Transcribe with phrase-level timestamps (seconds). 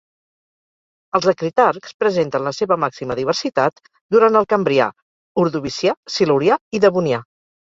[1.17, 3.83] Els acritarcs presenten la seva màxima diversitat
[4.17, 4.89] durant el cambrià,
[5.45, 7.23] Ordovicià, Silurià i Devonià.